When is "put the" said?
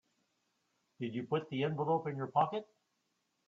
1.27-1.61